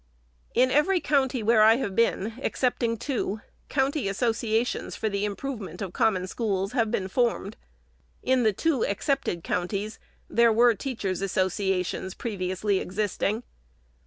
[0.55, 5.93] In every county where I have been, excepting two, county associations for the improvement of
[5.93, 7.55] Common Schools have been formed.
[8.23, 13.43] In the two excepted coun ties, there were teachers' associations previously existing.